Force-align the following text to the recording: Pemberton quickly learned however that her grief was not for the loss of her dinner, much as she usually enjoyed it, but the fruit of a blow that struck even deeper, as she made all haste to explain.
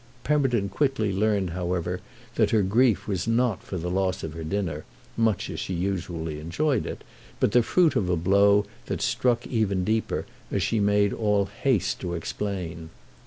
Pemberton 0.23 0.67
quickly 0.67 1.13
learned 1.13 1.51
however 1.51 1.99
that 2.33 2.49
her 2.49 2.63
grief 2.63 3.07
was 3.07 3.27
not 3.27 3.61
for 3.61 3.77
the 3.77 3.87
loss 3.87 4.23
of 4.23 4.33
her 4.33 4.43
dinner, 4.43 4.83
much 5.15 5.47
as 5.47 5.59
she 5.59 5.75
usually 5.75 6.39
enjoyed 6.39 6.87
it, 6.87 7.03
but 7.39 7.51
the 7.51 7.61
fruit 7.61 7.95
of 7.95 8.09
a 8.09 8.15
blow 8.17 8.65
that 8.87 8.99
struck 9.03 9.45
even 9.45 9.83
deeper, 9.83 10.25
as 10.51 10.63
she 10.63 10.79
made 10.79 11.13
all 11.13 11.45
haste 11.45 11.99
to 11.99 12.15
explain. 12.15 12.89